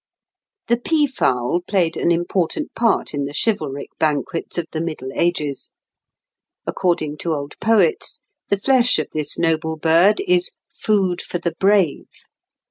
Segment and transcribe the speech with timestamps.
[0.67, 5.73] ]The pea fowl played an important part in the chivalric banquets of the Middle Ages
[6.65, 6.65] (Fig.
[6.65, 6.65] 95).
[6.73, 8.19] According to old poets
[8.49, 12.07] the flesh of this noble bird is "food for the brave."